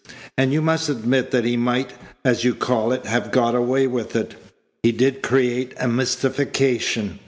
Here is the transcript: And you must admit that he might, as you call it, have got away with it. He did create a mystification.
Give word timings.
And 0.35 0.51
you 0.51 0.63
must 0.63 0.89
admit 0.89 1.29
that 1.29 1.45
he 1.45 1.55
might, 1.57 1.91
as 2.25 2.43
you 2.43 2.55
call 2.55 2.91
it, 2.91 3.05
have 3.05 3.29
got 3.31 3.53
away 3.53 3.85
with 3.85 4.15
it. 4.15 4.33
He 4.81 4.91
did 4.91 5.21
create 5.21 5.75
a 5.79 5.87
mystification. 5.87 7.19